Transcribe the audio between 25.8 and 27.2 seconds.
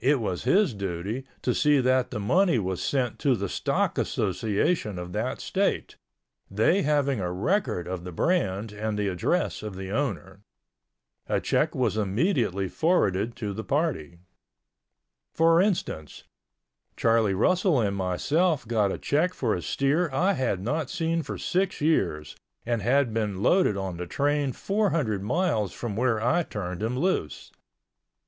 where I turned him